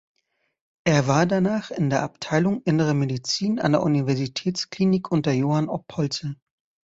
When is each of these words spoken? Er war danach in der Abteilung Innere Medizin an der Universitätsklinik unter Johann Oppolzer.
Er 0.83 1.05
war 1.05 1.27
danach 1.27 1.69
in 1.69 1.91
der 1.91 2.01
Abteilung 2.01 2.63
Innere 2.65 2.95
Medizin 2.95 3.59
an 3.59 3.73
der 3.73 3.83
Universitätsklinik 3.83 5.11
unter 5.11 5.31
Johann 5.31 5.69
Oppolzer. 5.69 6.33